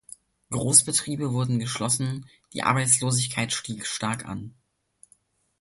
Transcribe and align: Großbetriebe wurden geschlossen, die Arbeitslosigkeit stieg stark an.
Großbetriebe 0.49 1.31
wurden 1.31 1.59
geschlossen, 1.59 2.25
die 2.53 2.63
Arbeitslosigkeit 2.63 3.53
stieg 3.53 3.85
stark 3.85 4.25
an. 4.25 4.55